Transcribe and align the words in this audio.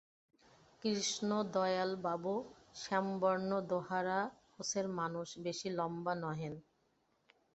কৃষ্ণদয়ালবাবু 0.83 2.33
শ্যামবর্ণ 2.75 3.51
দোহারা-গোছের 3.69 4.85
মানুষ, 4.99 5.27
বেশি 5.45 5.67
লম্বা 5.77 6.13
নহেন। 6.19 6.53